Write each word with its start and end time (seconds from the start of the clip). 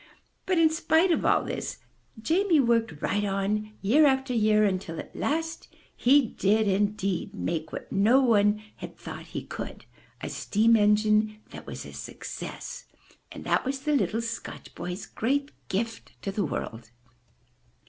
But 0.47 0.57
.in 0.57 0.71
spite 0.71 1.11
of 1.11 1.23
all 1.25 1.43
this, 1.43 1.77
Jamie 2.19 2.59
worked 2.59 3.03
right 3.03 3.23
on 3.23 3.73
year 3.83 4.07
after 4.07 4.33
year 4.33 4.63
until 4.65 4.97
at 4.97 5.15
last 5.15 5.67
he 5.95 6.25
did 6.29 6.67
indeed 6.67 7.35
make 7.35 7.71
what 7.71 7.91
no 7.91 8.19
one 8.19 8.63
had 8.77 8.97
thought 8.97 9.27
he 9.27 9.43
could— 9.43 9.85
a 10.21 10.27
steam 10.27 10.75
engine 10.75 11.39
that 11.51 11.67
was 11.67 11.85
a 11.85 11.93
success. 11.93 12.85
And 13.31 13.43
that 13.43 13.63
was 13.63 13.81
the 13.81 13.93
little 13.93 14.23
Scotch 14.23 14.73
boy's 14.73 15.05
great 15.05 15.51
gift 15.69 16.19
to 16.23 16.31
the 16.31 16.45
world. 16.45 16.89